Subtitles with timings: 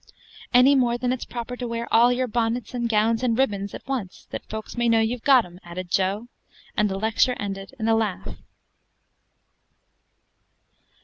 [0.51, 3.87] "Any more than it's proper to wear all your bonnets, and gowns and ribbons, at
[3.87, 6.27] once, that folks may know you've got 'em," added Jo;
[6.75, 8.29] and the lecture ended in a laugh.